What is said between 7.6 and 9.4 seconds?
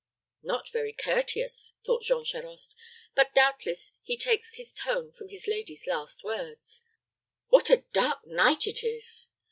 a dark night it is?"